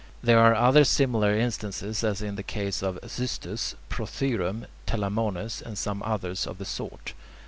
[0.23, 6.01] There are other similar instances as in the case of "xystus," "prothyrum," "telamones," and some
[6.01, 7.13] others of the sort.